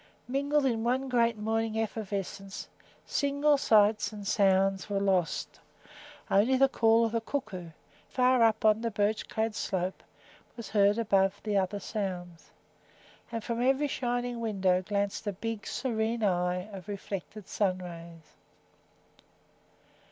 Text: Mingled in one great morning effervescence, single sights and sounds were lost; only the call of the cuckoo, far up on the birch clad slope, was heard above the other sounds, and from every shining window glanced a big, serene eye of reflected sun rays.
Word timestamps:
Mingled 0.27 0.65
in 0.65 0.83
one 0.83 1.09
great 1.09 1.37
morning 1.37 1.79
effervescence, 1.79 2.67
single 3.05 3.55
sights 3.55 4.11
and 4.11 4.25
sounds 4.25 4.89
were 4.89 4.99
lost; 4.99 5.59
only 6.31 6.57
the 6.57 6.67
call 6.67 7.05
of 7.05 7.11
the 7.11 7.21
cuckoo, 7.21 7.69
far 8.09 8.41
up 8.41 8.65
on 8.65 8.81
the 8.81 8.89
birch 8.89 9.29
clad 9.29 9.53
slope, 9.53 10.01
was 10.57 10.69
heard 10.69 10.97
above 10.97 11.39
the 11.43 11.55
other 11.55 11.79
sounds, 11.79 12.49
and 13.31 13.43
from 13.43 13.61
every 13.61 13.87
shining 13.87 14.39
window 14.41 14.81
glanced 14.81 15.27
a 15.27 15.33
big, 15.33 15.67
serene 15.67 16.23
eye 16.23 16.67
of 16.73 16.87
reflected 16.87 17.47
sun 17.47 17.77
rays. 17.77 18.33